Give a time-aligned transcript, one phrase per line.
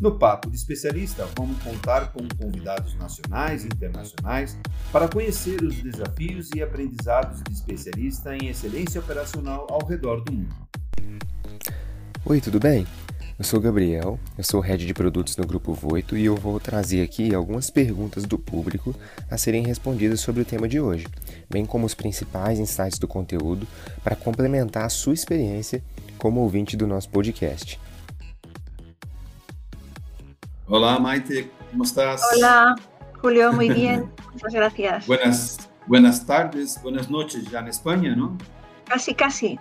[0.00, 4.58] No Papo de Especialista, vamos contar com convidados nacionais e internacionais
[4.90, 10.54] para conhecer os desafios e aprendizados de especialista em excelência operacional ao redor do mundo.
[12.24, 12.84] Oi, tudo bem?
[13.38, 16.58] Eu sou o Gabriel, eu sou head de produtos no Grupo Voito e eu vou
[16.58, 18.94] trazer aqui algumas perguntas do público
[19.30, 21.06] a serem respondidas sobre o tema de hoje,
[21.48, 23.66] bem como os principais insights do conteúdo
[24.02, 25.82] para complementar a sua experiência
[26.18, 27.78] como ouvinte do nosso podcast.
[30.66, 32.22] Hola Maite, ¿cómo estás?
[32.34, 32.74] Hola
[33.20, 35.06] Julio, muy bien, muchas gracias.
[35.06, 38.38] Buenas, buenas tardes, buenas noches ya en España, ¿no?
[38.86, 39.58] Casi, casi.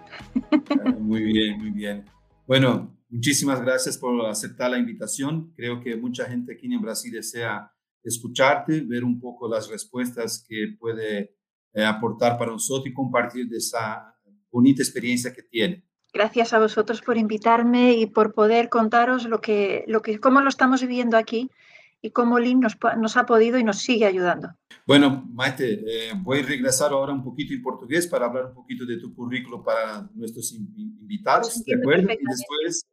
[1.00, 2.06] Muy bien, muy bien.
[2.48, 5.52] Bueno, muchísimas gracias por aceptar la invitación.
[5.58, 7.70] Creo que mucha gente aquí en Brasil desea
[8.02, 11.36] escucharte, ver un poco las respuestas que puede
[11.74, 14.16] eh, aportar para nosotros y compartir de esa
[14.50, 15.86] bonita experiencia que tiene.
[16.14, 20.50] Gracias a vosotros por invitarme y por poder contaros lo que, lo que, cómo lo
[20.50, 21.50] estamos viviendo aquí
[22.04, 24.50] y cómo Lin nos, nos ha podido y nos sigue ayudando.
[24.86, 28.86] Bueno, Maite, eh, voy a regresar ahora un poquito en portugués para hablar un poquito
[28.86, 32.12] de tu currículo para nuestros invitados, ¿de acuerdo?
[32.12, 32.86] Y después,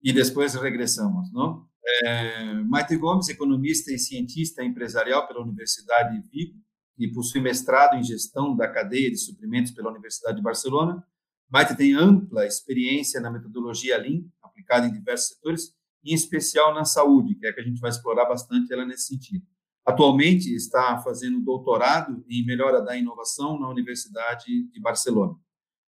[0.00, 1.70] y después regresamos, ¿no?
[2.06, 6.58] Eh, Maite Gomes, economista e cientista empresarial pela Universidade de Vigo
[6.96, 11.04] e possui mestrado em gestão da cadeia de suprimentos pela Universidade de Barcelona
[11.52, 17.34] Maite tem ampla experiência na metodologia Lean, aplicada em diversos setores, em especial na saúde,
[17.34, 19.46] que é que a gente vai explorar bastante ela nesse sentido.
[19.84, 25.34] Atualmente está fazendo doutorado em melhora da inovação na Universidade de Barcelona.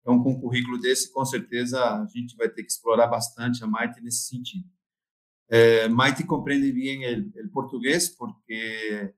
[0.00, 3.66] Então, com um currículo desse, com certeza a gente vai ter que explorar bastante a
[3.66, 4.68] Maite nesse sentido.
[5.48, 9.14] É, Maite compreende bem o português porque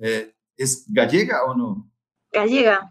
[0.00, 1.90] é, é gallega ou não?
[2.34, 2.90] Gallega,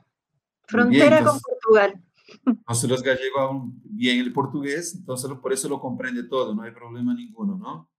[0.69, 2.06] fronteira com Portugal.
[2.47, 6.71] Entonces los gallegos hablan bien el portugués, entonces por eso lo comprende todo, no hay
[6.71, 7.89] problema ninguno, ¿no?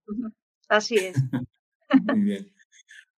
[0.68, 1.16] Así es.
[2.06, 2.52] Muy bien.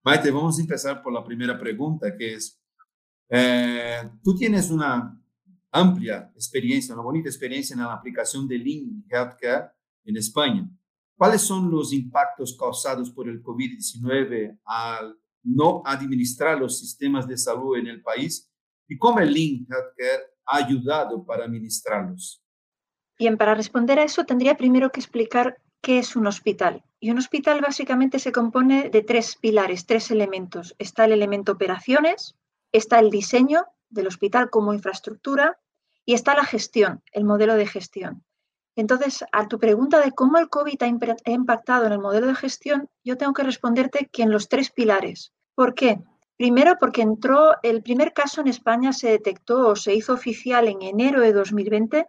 [0.02, 2.60] Maite, vamos a empezar por la primera pregunta, que es,
[3.28, 5.20] eh, tú tienes una
[5.70, 9.70] amplia experiencia, una bonita experiencia en la aplicación de Lean Healthcare
[10.04, 10.68] en España.
[11.16, 17.76] ¿Cuáles son los impactos causados por el COVID-19 al no administrar los sistemas de salud
[17.76, 18.50] en el país?
[18.88, 22.42] ¿Y cómo el Lean Healthcare ayudado para administrarlos?
[23.18, 26.82] Bien, para responder a eso tendría primero que explicar qué es un hospital.
[26.98, 30.74] Y un hospital básicamente se compone de tres pilares, tres elementos.
[30.78, 32.36] Está el elemento operaciones,
[32.72, 35.58] está el diseño del hospital como infraestructura
[36.04, 38.24] y está la gestión, el modelo de gestión.
[38.76, 42.88] Entonces, a tu pregunta de cómo el COVID ha impactado en el modelo de gestión,
[43.04, 45.32] yo tengo que responderte que en los tres pilares.
[45.54, 46.00] ¿Por qué?
[46.40, 50.80] Primero, porque entró, el primer caso en España se detectó o se hizo oficial en
[50.80, 52.08] enero de 2020.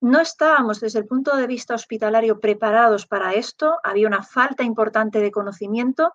[0.00, 5.18] No estábamos desde el punto de vista hospitalario preparados para esto, había una falta importante
[5.18, 6.12] de conocimiento.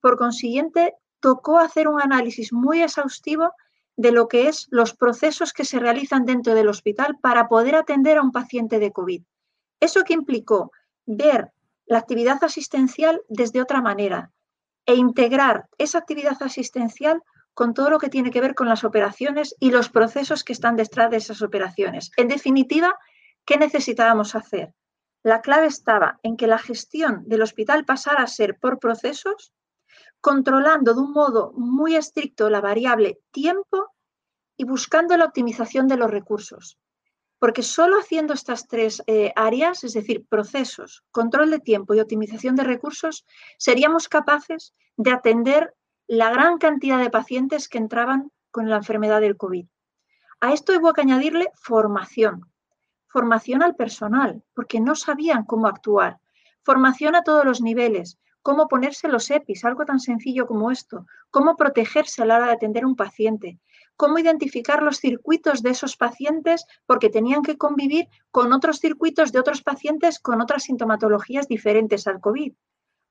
[0.00, 3.52] Por consiguiente, tocó hacer un análisis muy exhaustivo
[3.96, 8.18] de lo que es los procesos que se realizan dentro del hospital para poder atender
[8.18, 9.24] a un paciente de COVID.
[9.80, 10.70] Eso que implicó
[11.04, 11.50] ver
[11.84, 14.30] la actividad asistencial desde otra manera,
[14.86, 17.22] e integrar esa actividad asistencial
[17.54, 20.76] con todo lo que tiene que ver con las operaciones y los procesos que están
[20.76, 22.10] detrás de esas operaciones.
[22.16, 22.94] En definitiva,
[23.44, 24.74] ¿qué necesitábamos hacer?
[25.22, 29.52] La clave estaba en que la gestión del hospital pasara a ser por procesos,
[30.20, 33.92] controlando de un modo muy estricto la variable tiempo
[34.56, 36.78] y buscando la optimización de los recursos.
[37.46, 42.56] Porque solo haciendo estas tres eh, áreas, es decir, procesos, control de tiempo y optimización
[42.56, 43.24] de recursos,
[43.56, 45.72] seríamos capaces de atender
[46.08, 49.64] la gran cantidad de pacientes que entraban con la enfermedad del COVID.
[50.40, 52.50] A esto que añadirle formación,
[53.06, 56.18] formación al personal, porque no sabían cómo actuar,
[56.64, 61.54] formación a todos los niveles, cómo ponerse los EPIs, algo tan sencillo como esto, cómo
[61.54, 63.60] protegerse a la hora de atender a un paciente,
[63.96, 69.40] cómo identificar los circuitos de esos pacientes porque tenían que convivir con otros circuitos de
[69.40, 72.52] otros pacientes con otras sintomatologías diferentes al COVID.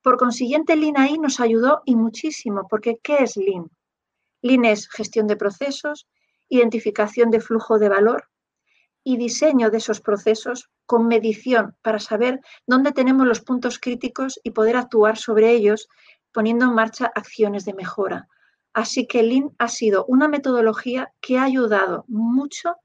[0.01, 3.71] Por consiguiente, Lean ahí nos ayudó y muchísimo, porque ¿qué es Lean?
[4.41, 6.07] Lean es gestión de procesos,
[6.47, 8.29] identificación de flujo de valor
[9.03, 14.51] y diseño de esos procesos con medición para saber dónde tenemos los puntos críticos y
[14.51, 15.87] poder actuar sobre ellos
[16.31, 18.27] poniendo en marcha acciones de mejora.
[18.75, 22.75] Así que Lean ha sido una metodología que ha ayudado mucho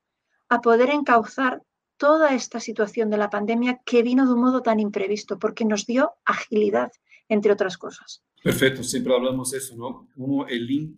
[0.48, 1.64] a poder encauzar
[1.96, 5.86] toda esta situación de la pandemia que vino de un modo tan imprevisto, porque nos
[5.86, 6.92] dio agilidad,
[7.28, 8.22] entre otras cosas.
[8.40, 10.08] Perfecto, siempre hablamos de eso, ¿no?
[10.14, 10.96] Como el link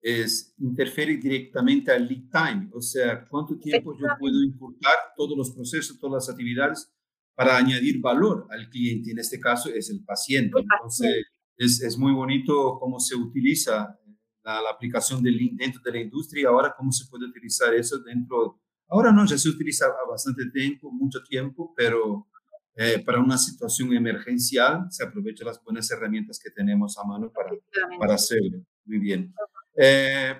[0.00, 5.50] es, interfiere directamente al lead time, o sea, cuánto tiempo yo puedo importar todos los
[5.50, 6.90] procesos, todas las actividades
[7.34, 10.58] para añadir valor al cliente, en este caso es el paciente.
[10.58, 11.26] Entonces,
[11.58, 13.99] es, es muy bonito cómo se utiliza
[14.42, 17.74] la, la, aplicación del link dentro de la industria y ahora cómo se puede utilizar
[17.74, 18.60] eso dentro.
[18.88, 22.28] Ahora no, ya se utiliza bastante tiempo, mucho tiempo, pero
[22.74, 27.50] eh, para una situación emergencial se aprovechan las buenas herramientas que tenemos a mano para,
[27.98, 28.64] para hacerlo.
[28.84, 29.34] Muy bien.
[29.76, 30.34] Eh,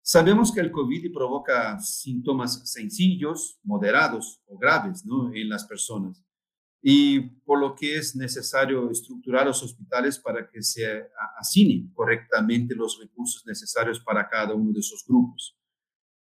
[0.00, 5.32] sabemos que el COVID provoca síntomas sencillos, moderados o graves ¿no?
[5.34, 6.24] en las personas
[6.86, 11.08] y por lo que es necesario estructurar los hospitales para que se
[11.38, 15.56] asignen correctamente los recursos necesarios para cada uno de esos grupos.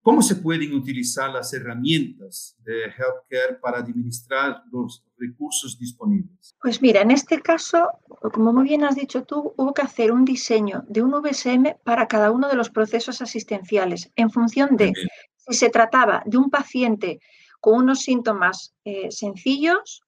[0.01, 6.55] ¿Cómo se pueden utilizar las herramientas de healthcare para administrar los recursos disponibles?
[6.61, 7.89] Pues mira, en este caso,
[8.31, 12.07] como muy bien has dicho tú, hubo que hacer un diseño de un VSM para
[12.07, 14.93] cada uno de los procesos asistenciales en función de
[15.35, 17.19] si se trataba de un paciente
[17.59, 20.03] con unos síntomas eh, sencillos,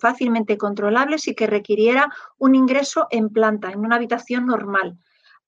[0.00, 4.98] fácilmente controlables y que requiriera un ingreso en planta, en una habitación normal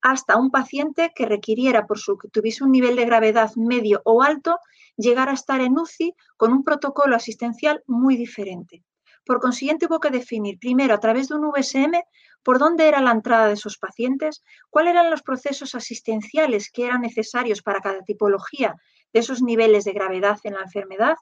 [0.02, 4.22] hasta un paciente que requiriera, por su que tuviese un nivel de gravedad medio o
[4.22, 4.58] alto,
[4.96, 8.82] llegar a estar en UCI con un protocolo asistencial muy diferente.
[9.24, 12.02] Por consiguiente, hubo que definir primero a través de un VSM
[12.42, 17.02] por dónde era la entrada de esos pacientes, cuáles eran los procesos asistenciales que eran
[17.02, 18.74] necesarios para cada tipología
[19.12, 21.14] de esos niveles de gravedad en la enfermedad,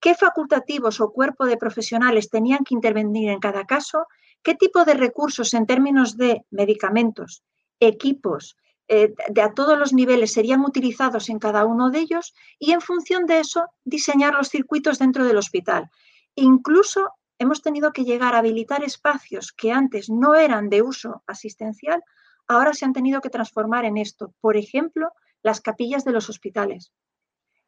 [0.00, 4.06] qué facultativos o cuerpo de profesionales tenían que intervenir en cada caso,
[4.42, 7.42] qué tipo de recursos en términos de medicamentos,
[7.80, 8.56] equipos
[8.90, 12.80] eh, de a todos los niveles serían utilizados en cada uno de ellos y en
[12.80, 15.90] función de eso diseñar los circuitos dentro del hospital.
[16.34, 22.02] Incluso hemos tenido que llegar a habilitar espacios que antes no eran de uso asistencial,
[22.46, 24.32] ahora se han tenido que transformar en esto.
[24.40, 25.12] Por ejemplo,
[25.42, 26.90] las capillas de los hospitales.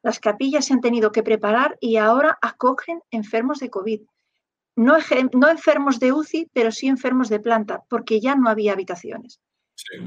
[0.02, 4.00] Las capillas se han tenido que preparar y ahora acogen enfermos de COVID.
[4.76, 4.96] No,
[5.34, 9.40] no enfermos de UCI, pero sí enfermos de planta, porque ya no había habitaciones.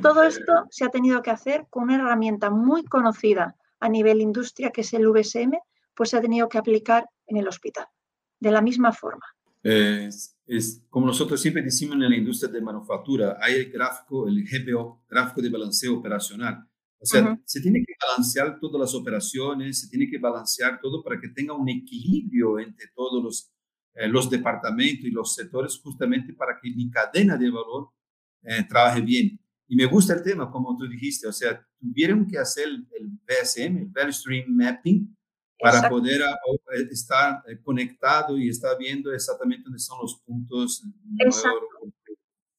[0.01, 4.71] Todo esto se ha tenido que hacer con una herramienta muy conocida a nivel industria,
[4.71, 5.57] que es el VSM,
[5.95, 7.85] pues se ha tenido que aplicar en el hospital,
[8.39, 9.25] de la misma forma.
[9.63, 10.35] es,
[10.89, 15.41] como nosotros siempre decimos en la industria de manufactura, hay el gráfico, el GPO, gráfico
[15.41, 16.67] de balanceo operacional.
[17.03, 21.19] O sea, se tiene que balancear todas las operaciones, se tiene que balancear todo para
[21.19, 23.51] que tenga un equilibrio entre todos los,
[23.95, 27.89] eh, los departamentos y los sectores, justamente para que mi cadena de valor
[28.43, 29.37] eh, trabaje bien.
[29.67, 33.77] Y me gusta el tema, como tú dijiste, o sea, tuvieron que hacer el, BSM,
[33.77, 35.17] el Value Stream Mapping,
[35.59, 40.83] para poder eh, estar eh, conectado y estar viendo exactamente dónde son los puntos.
[41.19, 41.67] Exacto.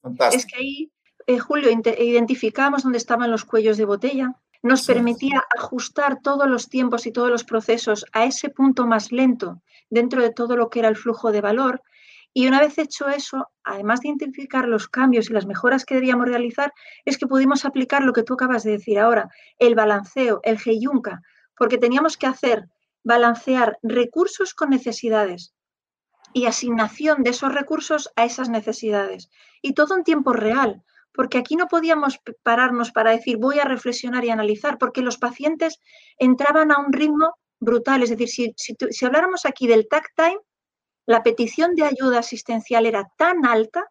[0.03, 0.41] Fantástico.
[0.41, 0.93] Es que ahí,
[1.27, 7.07] eh, Julio, identificamos dónde estaban los cuellos de botella, nos permitía ajustar todos los tiempos
[7.07, 10.89] y todos los procesos a ese punto más lento dentro de todo lo que era
[10.89, 11.83] el flujo de valor
[12.37, 16.27] y una vez hecho eso, además de identificar los cambios y las mejoras que debíamos
[16.27, 16.73] realizar,
[17.05, 19.31] es que pudimos aplicar lo que tú acabas de decir ahora,
[19.61, 21.23] el balanceo, el Heyunka,
[21.57, 22.69] porque teníamos que hacer,
[23.05, 25.55] balancear recursos con necesidades
[26.33, 29.31] y asignación de esos recursos a esas necesidades.
[29.63, 30.83] Y todo en tiempo real,
[31.15, 35.81] porque aquí no podíamos pararnos para decir voy a reflexionar y analizar, porque los pacientes
[36.19, 38.03] entraban a un ritmo brutal.
[38.03, 40.39] Es decir, si, habláramos aquí del tag time,
[41.07, 43.85] la petición de ayuda asistencial era tan alta,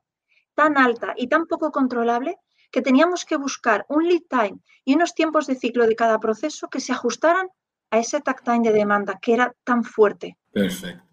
[0.53, 2.37] tan alta y tan poco controlable
[2.71, 6.69] que teníamos que buscar un lead time y unos tiempos de ciclo de cada proceso
[6.69, 7.47] que se ajustaran
[7.91, 10.37] a ese tag time de demanda que era tan fuerte.
[10.51, 11.03] Perfecto.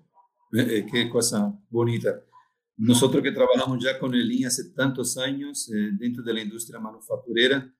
[0.52, 2.23] Eh, eh, qué cosa bonita.
[2.82, 6.80] Nosotros que trabajamos ya con el Lean hace tantos años eh, dentro de la industria
[6.80, 7.72] manufacturera,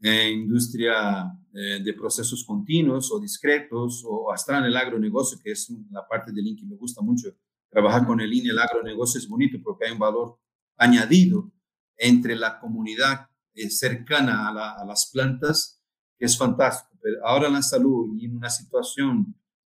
[0.00, 6.30] industria de procesos continuos o discretos, o hasta en el agronegocio, que es la parte
[6.30, 7.34] del Lean que me gusta mucho,
[7.70, 10.38] Trabajar con el INE, el agronegocio es bonito porque hay un valor
[10.76, 11.52] añadido
[11.96, 15.82] entre la comunidad eh, cercana a, las plantas,
[16.18, 16.98] que es fantástico.
[17.02, 19.34] Pero ahora en la salud y en una situación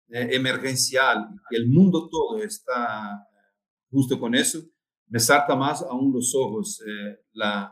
[0.09, 3.27] eh, emergencial, el mundo todo está
[3.91, 4.59] justo con eso,
[5.13, 7.72] me salta más aún los ojos eh, la,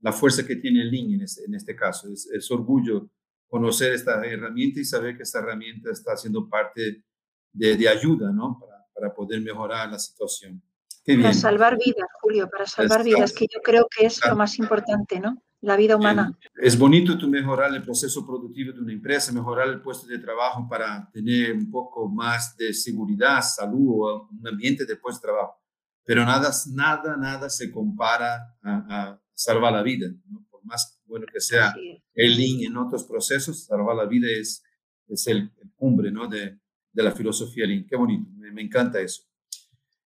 [0.00, 2.12] la, fuerza que tiene el INE en este, en este caso.
[2.12, 3.08] Es, es, orgullo
[3.46, 7.04] conocer esta herramienta y saber que esta herramienta está siendo parte
[7.52, 8.58] de, de ayuda, ¿no?
[8.58, 10.60] Para, para poder mejorar la situación.
[11.06, 15.20] para salvar vidas, Julio, para salvar vidas, que yo creo que es lo más importante,
[15.20, 15.40] ¿no?
[15.62, 16.36] la vida humana.
[16.56, 20.66] Es bonito tú mejorar el proceso productivo de una empresa, mejorar el puesto de trabajo
[20.68, 25.59] para tener un poco más de seguridad, salud o un ambiente de puesto de trabajo.
[26.04, 30.08] Pero nada, nada, nada se compara a, salvar la vida.
[30.50, 31.74] Por más bueno que sea
[32.14, 34.62] el link en otros procesos, salvar la vida es,
[35.08, 36.28] es el, cumbre ¿no?
[36.28, 36.58] de,
[36.92, 37.86] de, la filosofía Lean.
[37.86, 39.22] Qué bonito, me, encanta eso.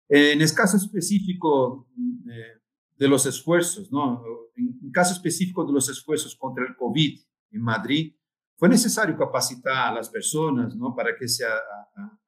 [0.08, 1.88] En el caso específico,
[2.30, 2.60] eh,
[2.96, 4.22] de los esfuerzos, ¿no?
[4.56, 7.20] En caso específico de los esfuerzos contra el COVID
[7.50, 8.14] en Madrid,
[8.56, 10.94] fue necesario capacitar a las personas, ¿no?
[10.94, 11.44] Para que se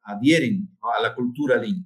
[0.02, 1.84] adhieren a la cultura Lean.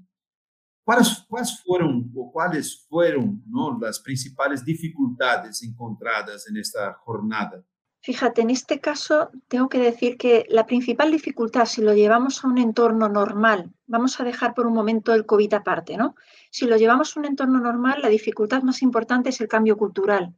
[0.84, 3.78] ¿Cuáles, ¿Cuáles, fueron o cuáles fueron ¿no?
[3.80, 7.62] las principales dificultades encontradas en esta jornada?
[8.02, 12.48] Fíjate, en este caso tengo que decir que la principal dificultad, si lo llevamos a
[12.48, 16.14] un entorno normal, vamos a dejar por un momento el COVID aparte, ¿no?
[16.50, 20.34] Si lo llevamos a un entorno normal, la dificultad más importante es el cambio cultural,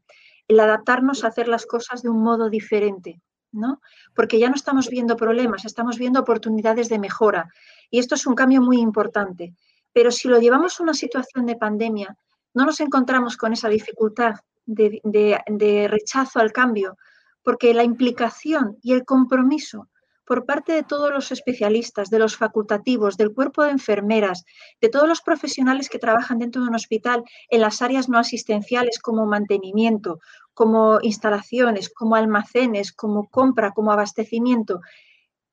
[0.48, 3.22] el adaptarnos a hacer las cosas de un modo diferente,
[3.52, 3.80] ¿no?
[4.12, 7.48] Porque ya no estamos viendo problemas, estamos viendo oportunidades de mejora.
[7.90, 9.54] Y esto es un cambio muy importante.
[9.92, 12.16] Pero si lo llevamos a una situación de pandemia,
[12.54, 16.96] no nos encontramos con esa dificultad de, rechazo al cambio,
[17.42, 19.88] porque la implicación y el compromiso
[20.24, 24.44] por parte de todos los especialistas, de los facultativos, del cuerpo de enfermeras,
[24.80, 28.98] de todos los profesionales que trabajan dentro de un hospital en las áreas no asistenciales
[29.00, 30.20] como mantenimiento,
[30.54, 34.80] como instalaciones, como almacenes, como compra, como abastecimiento.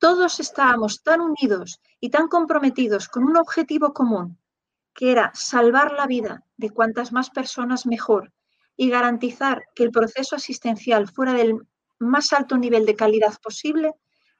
[0.00, 4.38] Todos estábamos tan unidos y tan comprometidos con un objetivo común,
[4.94, 8.32] que era salvar la vida de cuantas más personas mejor
[8.78, 11.54] y garantizar que el proceso asistencial fuera del
[11.98, 13.92] más alto nivel de calidad posible,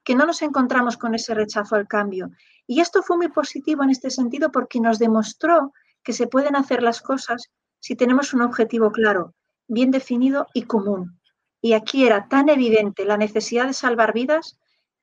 [0.03, 2.31] que no nos encontramos con ese rechazo al cambio.
[2.67, 6.83] Y esto fue muy positivo en este sentido porque nos demostró que se pueden hacer
[6.83, 7.51] las cosas
[7.81, 9.35] si tenemos un objetivo claro,
[9.69, 11.21] bien definido y común.
[11.61, 14.57] Y aquí era tan evidente la necesidad de salvar vidas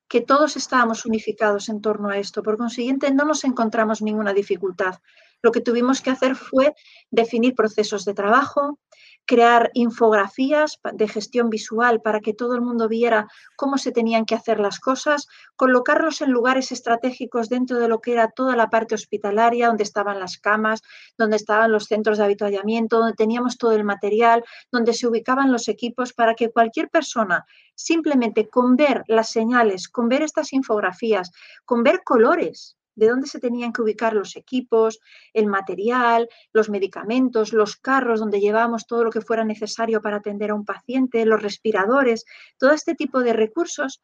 [0.07, 2.43] que todos estábamos unificados en torno a esto.
[2.43, 4.95] Por consiguiente, no nos encontramos ninguna dificultad.
[5.41, 6.73] Lo que tuvimos que hacer fue
[7.11, 8.79] definir procesos de trabajo,
[9.27, 14.36] crear infografías de gestión visual para que todo el mundo viera cómo se tenían que
[14.36, 18.96] hacer las cosas, colocarlos en lugares estratégicos dentro de lo que era toda la parte
[18.96, 20.81] hospitalaria, donde estaban las camas,
[21.17, 25.67] donde estaban los centros de habituallamiento, donde teníamos todo el material, donde se ubicaban los
[25.67, 31.31] equipos para que cualquier persona simplemente con ver las señales, con ver estas infografías,
[31.65, 35.00] con ver colores, de dónde se tenían que ubicar los equipos,
[35.32, 40.50] el material, los medicamentos, los carros donde llevábamos todo lo que fuera necesario para atender
[40.50, 42.25] a un paciente, los respiradores,
[42.58, 44.01] todo este tipo de recursos,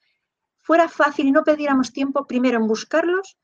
[0.62, 3.38] fuera fácil y no perdiéramos tiempo primero en buscarlos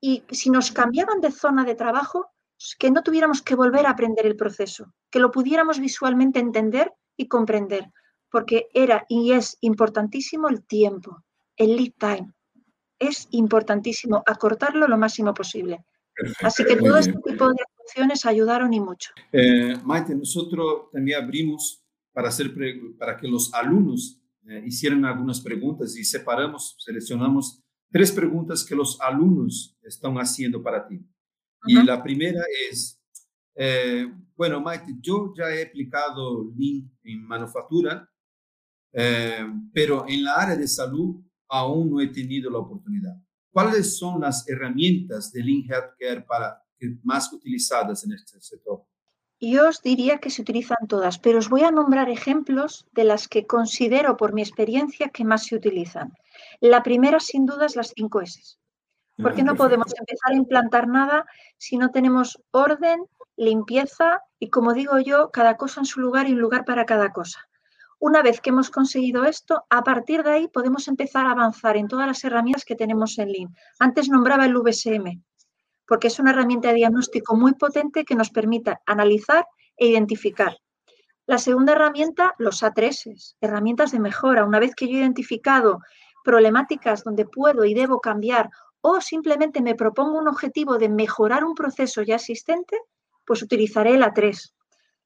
[0.00, 2.32] y si nos cambiaban de zona de trabajo,
[2.78, 7.28] que no tuviéramos que volver a aprender el proceso, que lo pudiéramos visualmente entender y
[7.28, 7.92] comprender,
[8.30, 11.22] porque era y es importantísimo el tiempo,
[11.56, 12.35] el lead time
[12.98, 15.84] es importantísimo acortarlo lo máximo posible.
[16.40, 19.10] Así que todo este tipo de acciones ayudaron y mucho.
[19.32, 22.52] Eh, Maite, nosotros también abrimos para, hacer
[22.98, 28.98] para que los alumnos eh, hicieran algunas preguntas y separamos, seleccionamos tres preguntas que los
[29.00, 31.04] alumnos están haciendo para ti.
[31.66, 32.98] Y la primera es,
[33.54, 38.08] eh, bueno, Maite, yo ya he aplicado Lean en manufactura,
[39.72, 43.16] pero en la área de salud aún no he tenido la oportunidad.
[43.50, 46.62] ¿Cuáles son las herramientas de Lean Healthcare para,
[47.02, 48.84] más utilizadas en este sector?
[49.40, 53.28] Yo os diría que se utilizan todas, pero os voy a nombrar ejemplos de las
[53.28, 56.14] que considero por mi experiencia que más se utilizan.
[56.60, 58.40] La primera, sin duda, es las 5 S.
[59.22, 61.24] Porque no podemos empezar a implantar nada
[61.56, 66.32] si no tenemos orden, limpieza y, como digo yo, cada cosa en su lugar y
[66.32, 67.40] un lugar para cada cosa.
[67.98, 71.88] Una vez que hemos conseguido esto, a partir de ahí podemos empezar a avanzar en
[71.88, 73.54] todas las herramientas que tenemos en Lean.
[73.78, 75.22] Antes nombraba el VSM,
[75.86, 80.58] porque es una herramienta de diagnóstico muy potente que nos permite analizar e identificar.
[81.26, 84.44] La segunda herramienta, los A3, herramientas de mejora.
[84.44, 85.80] Una vez que yo he identificado
[86.22, 88.50] problemáticas donde puedo y debo cambiar
[88.80, 92.78] o simplemente me propongo un objetivo de mejorar un proceso ya existente,
[93.24, 94.52] pues utilizaré el A3.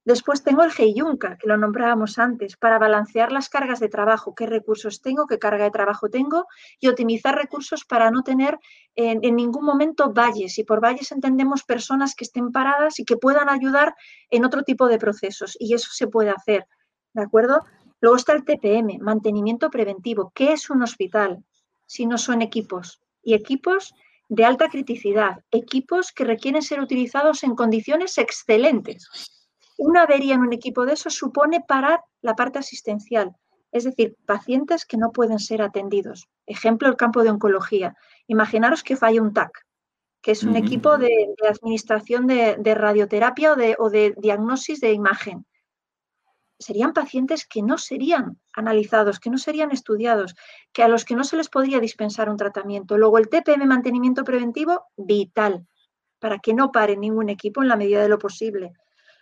[0.05, 4.47] Después tengo el Heiyunka, que lo nombrábamos antes, para balancear las cargas de trabajo, qué
[4.47, 6.47] recursos tengo, qué carga de trabajo tengo
[6.81, 8.59] y optimizar recursos para no tener
[8.95, 10.59] en, ningún momento valles.
[10.59, 13.95] Y por valles entendemos personas que estén paradas y que puedan ayudar
[14.31, 15.55] en otro tipo de procesos.
[15.61, 16.67] Y eso se puede hacer,
[17.13, 17.63] ¿de acuerdo?
[18.01, 20.33] Luego está el TPM, mantenimiento preventivo.
[20.35, 21.45] ¿Qué es un hospital
[21.85, 23.03] si no son equipos?
[23.23, 23.93] Y equipos
[24.31, 29.37] de alta criticidad, equipos que requieren ser utilizados en condiciones excelentes
[29.83, 33.35] Una avería en un equipo de esos supone parar la parte asistencial,
[33.73, 36.29] es decir, pacientes que no pueden ser atendidos.
[36.45, 37.97] Ejemplo, el campo de oncología.
[38.27, 39.65] Imaginaros que falla un TAC,
[40.21, 45.47] que es un equipo de, administración de, radioterapia o de, o de diagnosis de imagen.
[46.59, 50.35] Serían pacientes que no serían analizados, que no serían estudiados,
[50.75, 52.99] que a los que no se les podría dispensar un tratamiento.
[52.99, 55.67] Luego, el TPM mantenimiento preventivo, vital,
[56.19, 58.75] para que no pare ningún equipo en la medida de lo posible.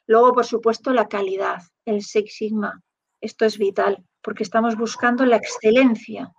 [0.09, 2.83] Luego, por supuesto, la calidad, el Six Sigma.
[3.21, 6.33] Esto es vital porque estamos buscando la excelencia.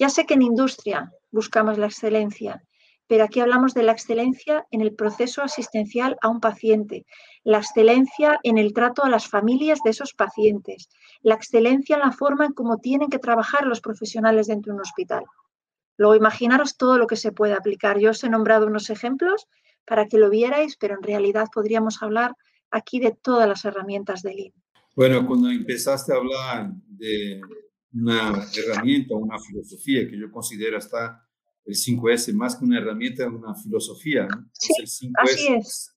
[0.00, 2.64] Ya sé que en industria buscamos la excelencia,
[3.06, 7.06] pero aquí hablamos de la excelencia en el proceso asistencial a un paciente,
[7.44, 10.88] la excelencia en el trato a las familias de esos pacientes,
[11.22, 14.82] la excelencia en la forma en cómo tienen que trabajar los profesionales dentro de un
[14.82, 15.24] hospital.
[15.96, 18.00] Luego imaginaros todo lo que se puede aplicar.
[18.00, 19.46] Yo os he nombrado unos ejemplos
[19.84, 22.34] para que lo vierais, pero en realidad podríamos hablar
[22.74, 24.54] aquí de todas las herramientas del IN.
[24.96, 27.40] Bueno, cuando empezaste a hablar de
[27.92, 31.24] una herramienta, una filosofía que yo considero hasta
[31.64, 34.28] el 5S más que una herramienta, una filosofía.
[34.52, 35.96] Sí, el 5S, así es.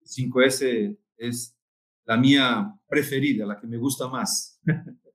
[0.00, 1.58] El 5S es
[2.04, 4.60] la mía preferida, la que me gusta más.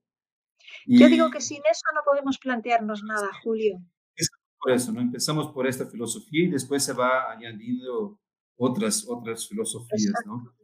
[0.86, 3.80] Yo digo que sin eso no podemos plantearnos nada, Julio.
[4.14, 4.28] Es
[4.60, 5.00] por eso, ¿no?
[5.00, 8.20] Empezamos por esta filosofía y después se va añadiendo
[8.56, 10.54] otras, otras filosofías, ¿no?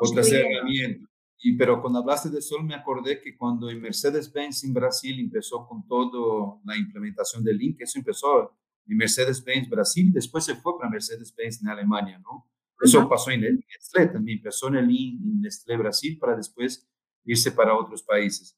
[0.00, 1.08] Otras herramientas.
[1.40, 5.66] Y, pero cuando hablaste de Sol, me acordé que cuando en Mercedes-Benz en Brasil empezó
[5.68, 10.76] con toda la implementación del Link, eso empezó en Mercedes-Benz Brasil y después se fue
[10.76, 12.48] para Mercedes-Benz en Alemania, ¿no?
[12.80, 16.88] Eso pasó en Nestlé también, empezó en el en Nestlé Brasil para después
[17.24, 18.56] irse para otros países.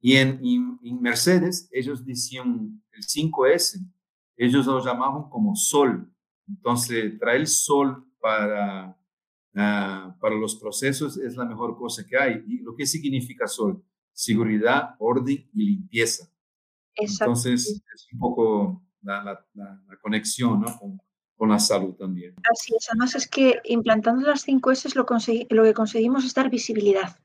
[0.00, 0.40] Y en,
[0.82, 3.86] en, Mercedes, ellos decían el 5S,
[4.36, 6.10] ellos lo llamaban como sol.
[6.48, 8.98] Entonces, traer el sol para,
[9.54, 12.44] uh, para los procesos es la mejor cosa que hay.
[12.46, 13.82] ¿Y lo que significa sol?
[14.12, 16.30] Seguridad, orden y limpieza.
[16.94, 17.24] Exacto.
[17.24, 19.46] Entonces, es un poco la, la,
[19.88, 20.78] la conexión ¿no?
[20.78, 21.00] con,
[21.36, 22.34] con, la salud también.
[22.50, 25.06] Así es, además es que implantando las 5 S lo,
[25.50, 27.16] lo que conseguimos es dar visibilidad.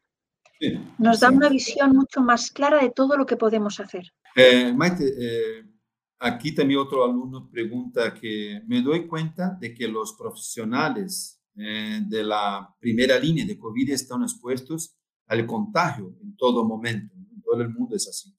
[0.60, 4.14] Sí, Nos da una visión mucho más clara de todo lo que podemos hacer.
[4.36, 5.66] Eh, Maite, eh,
[6.20, 12.24] aquí también otro alumno pregunta que me doy cuenta de que los profesionales eh, de
[12.24, 14.96] la primera línea de COVID están expuestos
[15.28, 17.16] al contagio en todo momento.
[17.16, 18.36] En todo el mundo es así.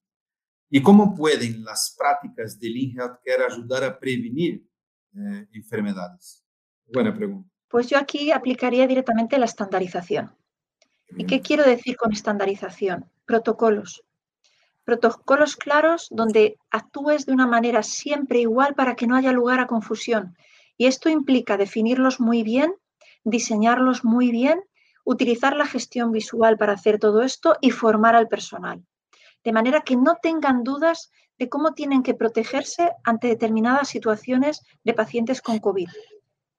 [0.69, 4.67] ¿Y cómo pueden las prácticas del Healthcare ayudar a prevenir
[5.15, 6.43] eh, enfermedades?
[6.85, 7.49] Buena pregunta.
[7.69, 10.35] Pues yo aquí aplicaría directamente la estandarización.
[11.15, 13.09] ¿Y qué quiero decir con estandarización?
[13.25, 14.03] Protocolos.
[14.83, 19.67] Protocolos claros donde actúes de una manera siempre igual para que no haya lugar a
[19.67, 20.37] confusión.
[20.77, 22.73] Y esto implica definirlos muy bien,
[23.29, 24.61] diseñarlos muy bien,
[25.03, 28.83] utilizar la gestión visual para hacer todo esto y formar al personal
[29.43, 34.93] de manera que no tengan dudas de cómo tienen que protegerse ante determinadas situaciones de
[34.93, 35.87] pacientes con COVID.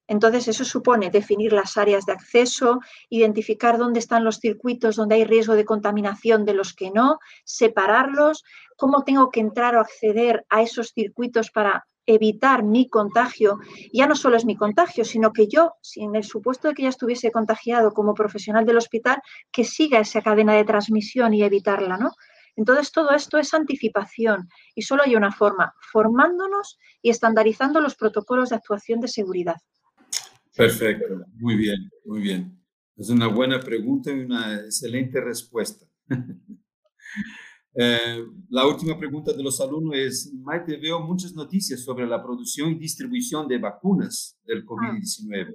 [0.06, 5.24] Entonces, eso supone definir las áreas de acceso, identificar dónde están los circuitos donde hay
[5.24, 8.42] riesgo de contaminación de los que no, separarlos,
[8.78, 13.60] cómo tengo que entrar o acceder a esos circuitos para evitar mi contagio.
[13.92, 16.82] Ya no solo es mi contagio, sino que yo, si en el supuesto de que
[16.82, 19.20] ya estuviese contagiado como profesional del hospital,
[19.52, 22.12] que siga esa cadena de transmisión y evitarla, ¿no?
[22.56, 28.48] Entonces, todo esto es anticipación y solo hay una forma, formándonos y estandarizando los protocolos
[28.48, 29.56] de actuación de seguridad.
[30.56, 32.58] Perfecto, muy bien, muy bien.
[32.96, 35.86] Es una buena pregunta y una excelente respuesta.
[37.74, 42.72] Eh, la última pregunta de los alumnos es, Maite, veo muchas noticias sobre la producción
[42.72, 45.54] y distribución de vacunas del COVID-19.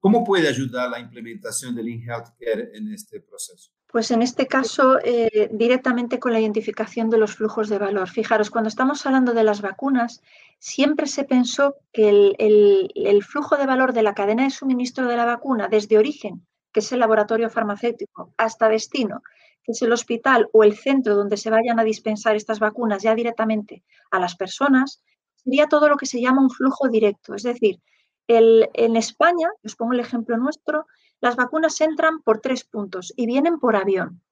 [0.00, 3.70] ¿Cómo puede ayudar la implementación del in-healthcare en este proceso?
[3.86, 8.08] Pues en este caso, eh, directamente con la identificación de los flujos de valor.
[8.08, 10.22] Fijaros, cuando estamos hablando de las vacunas,
[10.58, 15.26] siempre se pensó que el, flujo de valor de la cadena de suministro de la
[15.26, 19.22] vacuna, desde origen, que es el laboratorio farmacéutico, hasta destino,
[19.64, 23.14] que es el hospital o el centro donde se vayan a dispensar estas vacunas ya
[23.14, 25.02] directamente a las personas,
[25.36, 27.34] sería todo lo que se llama un flujo directo.
[27.34, 27.80] Es decir,
[28.28, 30.86] en España, os pongo el ejemplo nuestro,
[31.20, 34.22] las vacunas entran por tres puntos y vienen por avión.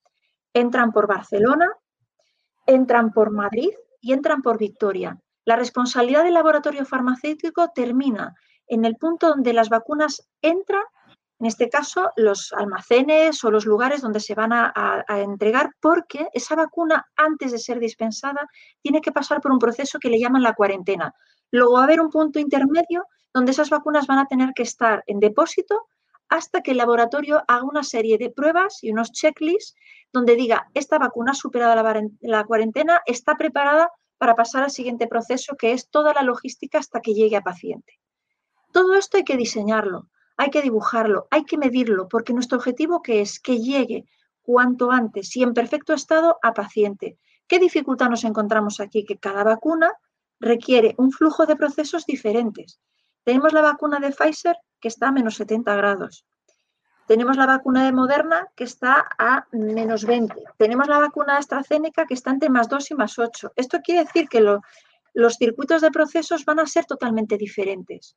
[0.54, 1.70] Entran por Barcelona,
[2.66, 5.20] entran por Madrid y entran por Victoria.
[5.44, 8.34] La responsabilidad del laboratorio farmacéutico termina
[8.66, 10.84] en el punto donde las vacunas entran,
[11.40, 16.54] en este caso los almacenes o los lugares donde se van a, entregar, porque esa
[16.54, 18.46] vacuna, antes de ser dispensada,
[18.82, 21.14] tiene que pasar por un proceso que le llaman la cuarentena.
[21.50, 25.02] Luego va a haber un punto intermedio donde esas vacunas van a tener que estar
[25.06, 25.86] en depósito
[26.28, 29.74] hasta que el laboratorio haga una serie de pruebas y unos checklists
[30.12, 31.74] donde diga, esta vacuna ha superado
[32.20, 37.00] la, cuarentena, está preparada para pasar al siguiente proceso, que es toda la logística hasta
[37.00, 37.98] que llegue a paciente.
[38.72, 40.08] Todo esto hay que diseñarlo,
[40.40, 44.06] hay que dibujarlo, hay que medirlo, porque nuestro objetivo que es que llegue
[44.40, 47.18] cuanto antes y en perfecto estado a paciente.
[47.46, 49.04] ¿Qué dificultad nos encontramos aquí?
[49.04, 49.92] Que cada vacuna
[50.40, 52.80] requiere un flujo de procesos diferentes.
[53.22, 56.24] Tenemos la vacuna de Pfizer que está a menos 70 grados.
[57.06, 60.34] Tenemos la vacuna de Moderna que está a menos 20.
[60.56, 63.52] Tenemos la vacuna de AstraZeneca que está entre más 2 y más 8.
[63.56, 68.16] Esto quiere decir que los circuitos de procesos van a ser totalmente diferentes.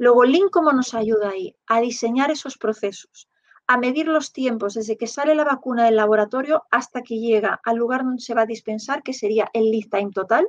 [0.00, 1.54] Luego, Lean, ¿cómo nos ayuda ahí?
[1.66, 3.28] A diseñar esos procesos,
[3.66, 7.76] a medir los tiempos desde que sale la vacuna del laboratorio hasta que llega al
[7.76, 10.48] lugar donde se va a dispensar, que sería el lead time total,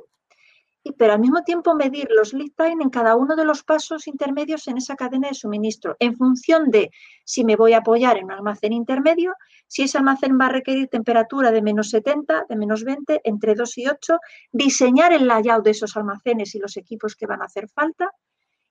[0.96, 4.66] pero al mismo tiempo medir los lead time en cada uno de los pasos intermedios
[4.68, 6.90] en esa cadena de suministro, en función de
[7.26, 9.34] si me voy a apoyar en un almacén intermedio,
[9.66, 13.76] si ese almacén va a requerir temperatura de menos 70, de menos 20, entre 2
[13.76, 14.18] y 8,
[14.50, 18.10] diseñar el layout de esos almacenes y los equipos que van a hacer falta,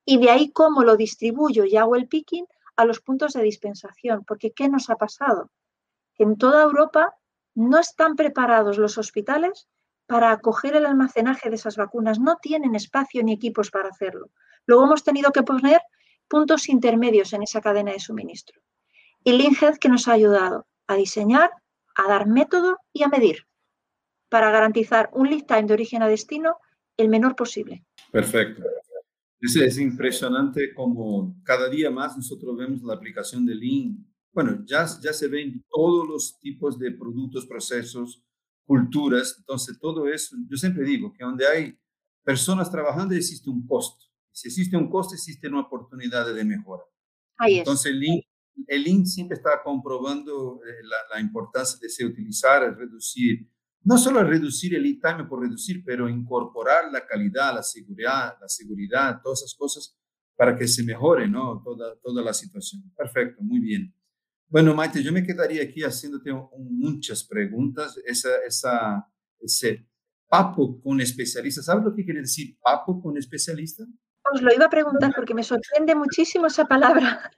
[0.05, 4.23] y de ahí cómo lo distribuyo y hago el picking a los puntos de dispensación,
[4.25, 5.51] porque ¿qué nos ha pasado?
[6.17, 7.15] En toda Europa
[7.55, 9.67] no están preparados los hospitales
[10.05, 12.19] para acoger el almacenaje de esas vacunas.
[12.19, 14.29] No tienen espacio ni equipos para hacerlo.
[14.65, 15.81] Luego hemos tenido que poner
[16.27, 18.61] puntos intermedios en esa cadena de suministro.
[19.23, 21.51] Y Linhead que nos ha ayudado a diseñar,
[21.95, 23.47] a dar método y a medir
[24.29, 26.57] para garantizar un lead time de origen a destino
[26.97, 27.83] el menor posible.
[28.11, 28.63] Perfecto.
[29.41, 34.05] Es, es impresionante como cada día más nosotros vemos la aplicación de Lean.
[34.31, 38.23] Bueno, ya, ya se ven todos los tipos de productos, procesos,
[38.65, 39.35] culturas.
[39.39, 41.77] Entonces, todo eso, yo siempre digo que donde hay
[42.23, 44.05] personas trabajando existe un costo.
[44.31, 46.83] Si existe un costo, existe una oportunidad de mejora.
[47.37, 48.23] Ahí Entonces, link,
[48.67, 53.49] el siempre está comprobando eh, la, la, importancia de se utilizar, reducir,
[53.83, 58.47] no solo reducir el lead time por reducir, pero incorporar la calidad, la seguridad, la
[58.47, 59.97] seguridad, todas esas cosas
[60.35, 61.61] para que se mejore ¿no?
[61.63, 62.83] toda, toda la situación.
[62.95, 63.93] Perfecto, muy bien.
[64.47, 67.97] Bueno, Maite, yo me quedaría aquí haciéndote muchas preguntas.
[68.05, 69.07] Esa, esa,
[69.39, 69.87] ese
[70.27, 73.83] papo con especialista, ¿sabes lo que quiere decir papo con especialista?
[74.33, 77.31] Os lo iba a preguntar porque me sorprende muchísimo esa palabra.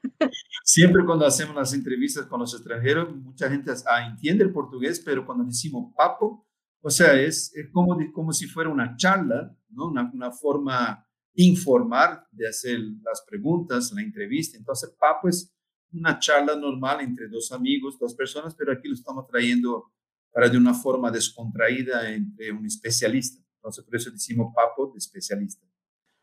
[0.64, 5.26] Siempre cuando hacemos las entrevistas con los extranjeros, mucha gente ah, entiende el portugués, pero
[5.26, 6.48] cuando decimos papo,
[6.82, 9.88] o sea, es, es como, como si fuera una charla, ¿no?
[9.88, 14.58] una, una forma informal de hacer las preguntas, la entrevista.
[14.58, 15.52] Entonces, papo es
[15.94, 19.92] una charla normal entre dos amigos, dos personas, pero aquí lo estamos trayendo
[20.32, 23.42] para de una forma descontraída entre un especialista.
[23.56, 25.66] Entonces, por eso decimos papo de especialista.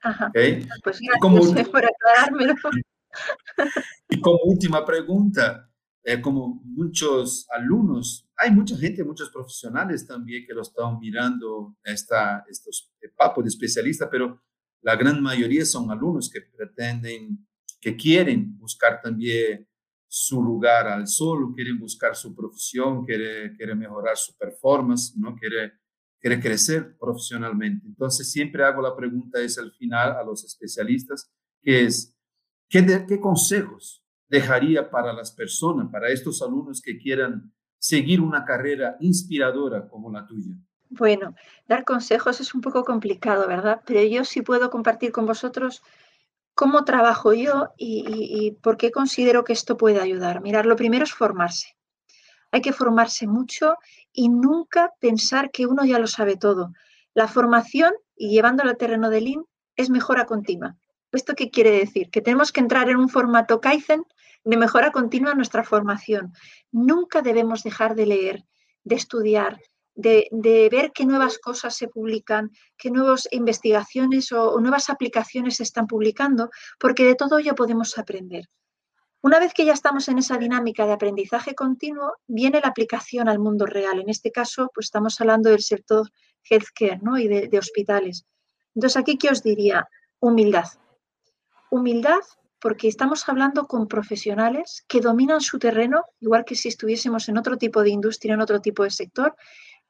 [0.03, 0.29] Ajá.
[0.29, 0.67] ¿Okay?
[0.83, 1.39] Pues gracias como,
[1.71, 2.55] por aclarármelo.
[4.09, 5.71] Y como última pregunta,
[6.03, 12.45] eh, como muchos alumnos, hay mucha gente, muchos profesionales también que lo están mirando, esta,
[12.49, 14.41] estos eh, papos de especialista, pero
[14.83, 17.47] la gran mayoría son alumnos que pretenden
[17.81, 19.67] que quieren buscar también
[20.07, 25.37] su lugar al sol, quieren buscar su profesión, quieren, quiere mejorar su performance, ¿no?
[25.37, 25.80] quiere,
[26.21, 27.87] quiere crecer profesionalmente.
[27.87, 31.31] Entonces siempre hago la pregunta es al final a los especialistas,
[31.63, 32.17] que es,
[32.69, 39.89] ¿qué, consejos dejaría para las personas, para estos alumnos que quieran seguir una carrera inspiradora
[39.89, 40.53] como la tuya?
[40.91, 41.35] Bueno,
[41.67, 43.81] dar consejos es un poco complicado, ¿verdad?
[43.87, 45.83] Pero yo sí puedo compartir con vosotros
[46.55, 50.43] cómo trabajo yo y, por qué considero que esto puede ayudar.
[50.43, 51.77] Mirar, lo primero es formarse.
[52.53, 53.77] Hay que formarse mucho
[54.13, 56.73] y nunca pensar que uno ya lo sabe todo.
[57.15, 59.45] La formación, y llevándolo al terreno de Lean,
[59.77, 60.77] es mejora continua.
[61.13, 62.11] ¿Esto qué quiere decir?
[62.11, 64.05] Que tenemos que entrar en un formato Kaizen
[64.45, 66.33] de mejora continua en nuestra formación.
[66.71, 68.45] Nunca debemos dejar de leer,
[68.85, 69.61] de estudiar,
[69.95, 75.87] de, ver qué nuevas cosas se publican, qué nuevas investigaciones o, nuevas aplicaciones se están
[75.87, 78.47] publicando, porque de todo ello podemos aprender.
[79.23, 83.39] Una vez que ya estamos en esa dinámica de aprendizaje continuo, viene la aplicación al
[83.39, 84.01] mundo real.
[84.01, 86.11] En este caso, pues estamos hablando del sector
[86.49, 87.19] healthcare ¿no?
[87.19, 88.25] y de, de hospitales.
[88.75, 89.87] Entonces, aquí, ¿qué os diría?
[90.21, 90.69] Humildad.
[91.71, 92.21] Humildad
[92.61, 97.57] porque estamos hablando con profesionales que dominan su terreno, igual que si estuviésemos en otro
[97.57, 99.35] tipo de industria, en otro tipo de sector,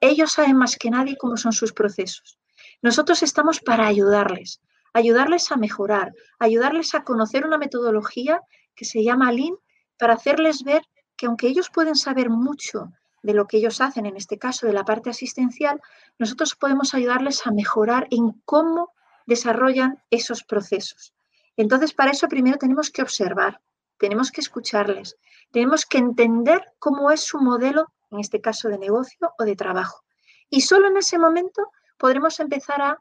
[0.01, 2.39] ellos saben más que nadie cómo son sus procesos.
[2.81, 4.63] Nosotros estamos para ayudarles,
[4.93, 8.41] ayudarles a mejorar, ayudarles a conocer una metodología
[8.81, 9.57] que se llama Lean
[9.99, 10.81] para hacerles ver
[11.15, 12.91] que aunque ellos pueden saber mucho
[13.23, 15.83] de lo que ellos hacen, en este caso de la parte asistencial,
[16.19, 18.95] nosotros podemos ayudarles a mejorar en cómo
[19.27, 21.13] desarrollan esos procesos.
[21.59, 23.61] Entonces, para eso primero tenemos que observar,
[23.99, 25.19] tenemos que escucharles,
[25.53, 30.07] tenemos que entender cómo es su modelo, en este caso de negocio o de trabajo.
[30.49, 32.99] Y solo en ese momento podremos empezar a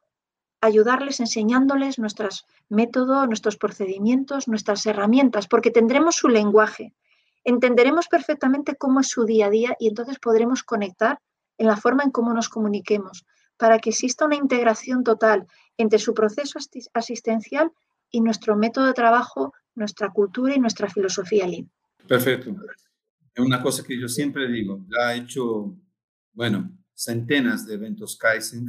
[0.62, 6.94] ayudarles enseñándoles nuestros métodos, nuestros procedimientos, nuestras herramientas, porque tendremos su lenguaje,
[7.44, 11.20] entenderemos perfectamente cómo es su día a día y entonces podremos conectar
[11.58, 13.26] en la forma en cómo nos comuniquemos,
[13.58, 16.60] para que exista una integración total entre su proceso
[16.94, 17.72] asistencial
[18.12, 21.70] y nuestro método de trabajo, nuestra cultura y nuestra filosofía Lean.
[22.08, 22.56] Perfecto.
[23.34, 25.76] Es una cosa que yo siempre digo, ya he hecho,
[26.34, 28.68] bueno, centenas de eventos Kaizen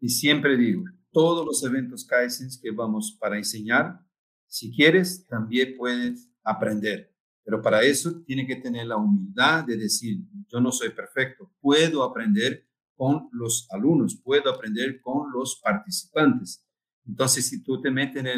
[0.00, 4.04] y siempre digo, todos los eventos Kaizen que vamos para enseñar,
[4.46, 7.14] si quieres, también puedes aprender.
[7.44, 12.02] Pero para eso tiene que tener la humildad de decir, yo no soy perfecto, puedo
[12.02, 16.66] aprender con los alumnos, puedo aprender con los participantes.
[17.06, 18.28] Entonces, si tú te metes en,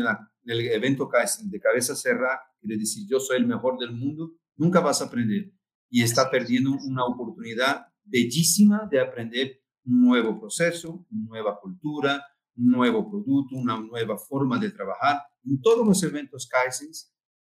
[0.44, 4.80] el evento Kaizen de cabeza cerrada, quiere decir, yo soy el mejor del mundo, nunca
[4.80, 5.52] vas a aprender.
[5.88, 12.22] Y está perdiendo una oportunidad bellísima de aprender un nuevo proceso, una nueva cultura,
[12.56, 15.20] un nuevo producto, una nueva forma de trabajar.
[15.44, 16.90] En todos los eventos Kaizen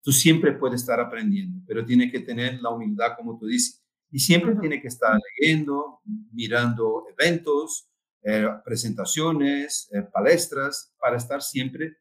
[0.01, 4.19] tú siempre puedes estar aprendiendo, pero tiene que tener la humildad, como tú dices, y
[4.19, 6.01] siempre tiene que estar leyendo,
[6.33, 7.87] mirando eventos,
[8.23, 11.97] eh, presentaciones, eh, palestras, para estar siempre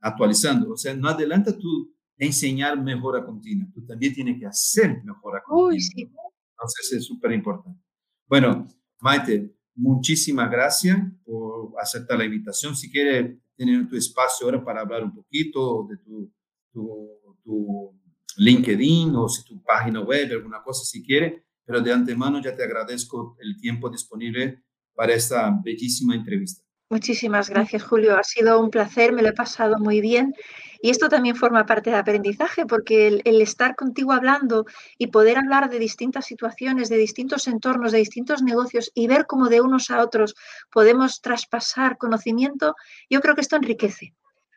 [0.00, 0.72] actualizando.
[0.72, 5.70] O sea, no adelanta tú enseñar mejora continua, tú también tienes que hacer mejora continua.
[5.70, 6.12] Uy, sí.
[6.52, 7.82] Entonces es súper importante.
[8.26, 8.66] Bueno,
[9.00, 12.76] Maite, muchísimas gracias por aceptar la invitación.
[12.76, 16.32] Si quieres tener tu espacio ahora para hablar un poquito de tu
[16.72, 17.98] tu,
[18.36, 22.62] LinkedIn o si tu página web, alguna cosa si quiere, pero de antemano ya te
[22.62, 24.62] agradezco el tiempo disponible
[24.94, 26.62] para esta bellísima entrevista.
[26.90, 28.18] Muchísimas gracias, Julio.
[28.18, 30.34] Ha sido un placer, me lo he pasado muy bien.
[30.82, 34.66] Y esto también forma parte del aprendizaje, porque el, el, estar contigo hablando
[34.98, 39.48] y poder hablar de distintas situaciones, de distintos entornos, de distintos negocios y ver cómo
[39.48, 40.34] de unos a otros
[40.72, 42.74] podemos traspasar conocimiento,
[43.08, 44.14] yo creo que esto enriquece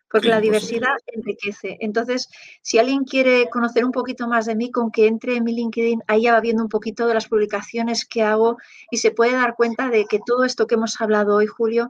[0.09, 1.77] porque la diversidad enriquece.
[1.79, 2.29] Entonces,
[2.61, 6.03] si alguien quiere conocer un poquito más de mí, con que entre en mi LinkedIn,
[6.05, 8.57] ahí ya va viendo un poquito de las publicaciones que hago
[8.91, 11.89] y se puede dar cuenta de que todo esto que hemos hablado hoy, Julio,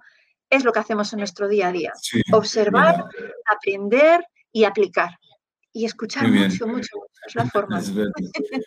[0.56, 1.94] es lo que hacemos en nuestro día a día.
[2.32, 3.06] Observar,
[3.46, 5.12] aprender y aplicar.
[5.72, 7.08] Y escuchar mucho, mucho, mucho.
[7.26, 7.82] Es la forma.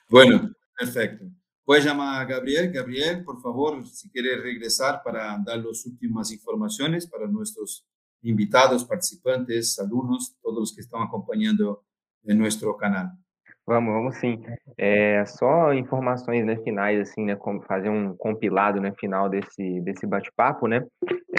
[0.08, 1.24] bueno, perfecto.
[1.64, 2.72] Puedes llamar a Gabriel.
[2.72, 7.86] Gabriel, por favor, si quiere regresar para dar las últimas informaciones para nuestros
[8.22, 11.84] invitados, participantes, alumnos, todos os que estão acompanhando
[12.24, 13.10] em nosso canal.
[13.66, 14.40] Vamos, vamos sim.
[14.78, 20.06] É, só informações né, finais, assim, né, como fazer um compilado né, final desse, desse
[20.06, 20.84] bate-papo, né?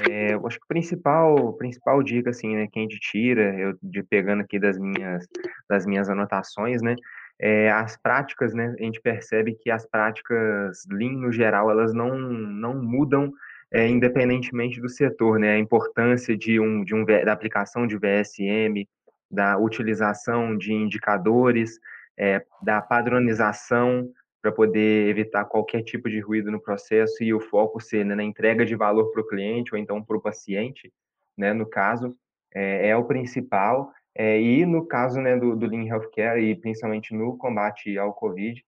[0.09, 3.77] É, eu acho que o principal, principal dica, assim, né, que a gente tira, eu
[3.81, 5.25] de pegando aqui das minhas,
[5.69, 6.95] das minhas anotações, né?
[7.39, 8.75] É, as práticas, né?
[8.77, 13.31] A gente percebe que as práticas Lean, no geral, elas não, não mudam
[13.71, 15.53] é, independentemente do setor, né?
[15.53, 18.85] A importância de um, de um, da aplicação de VSM,
[19.31, 21.79] da utilização de indicadores,
[22.17, 27.79] é, da padronização para poder evitar qualquer tipo de ruído no processo e o foco
[27.79, 30.91] ser né, na entrega de valor para o cliente ou então para o paciente,
[31.37, 31.53] né?
[31.53, 32.15] No caso,
[32.53, 33.91] é, é o principal.
[34.15, 38.63] É, e no caso né, do, do Lean Healthcare e principalmente no combate ao COVID,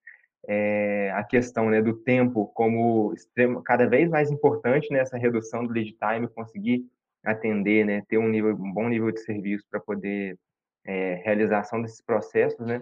[0.47, 5.73] é, a questão né, do tempo como extremo, cada vez mais importante nessa redução do
[5.73, 6.85] lead time, conseguir
[7.23, 10.37] atender, né, ter um, nível, um bom nível de serviço para poder
[10.85, 12.81] é, realização desses processos, né,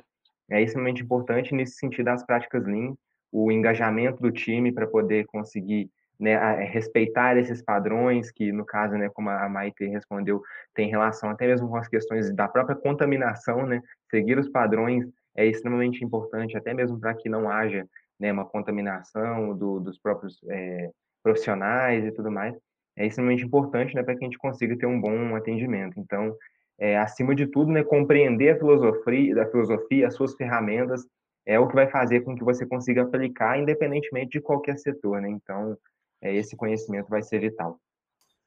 [0.49, 2.93] é extremamente importante nesse sentido das práticas Lean,
[3.31, 9.09] o engajamento do time para poder conseguir né, respeitar esses padrões que, no caso, né,
[9.09, 10.41] como a Maite respondeu,
[10.73, 15.05] tem relação até mesmo com as questões da própria contaminação, né, seguir os padrões
[15.35, 17.87] é extremamente importante, até mesmo para que não haja
[18.19, 20.89] né, uma contaminação do, dos próprios é,
[21.21, 22.55] profissionais e tudo mais.
[22.95, 25.99] É extremamente importante né, para que a gente consiga ter um bom atendimento.
[25.99, 26.35] Então,
[26.79, 31.05] é, acima de tudo, né, compreender a filosofia, da filosofia, as suas ferramentas,
[31.45, 35.21] é o que vai fazer com que você consiga aplicar independentemente de qualquer setor.
[35.21, 35.29] Né?
[35.29, 35.77] Então,
[36.21, 37.79] é, esse conhecimento vai ser vital.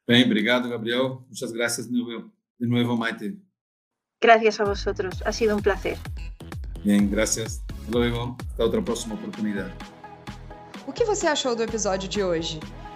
[0.06, 1.22] Bem, obrigado, Gabriel.
[1.28, 3.38] Muchas gracias de nuevo, de nuevo Maite.
[4.20, 5.22] Gracias a vosotros.
[5.24, 5.96] Ha sido un placer.
[6.84, 7.62] Bem, graças.
[7.70, 8.36] Hasta luego.
[8.52, 9.72] Até outra próxima oportunidade.
[10.86, 12.60] O que você achou do episódio de hoje?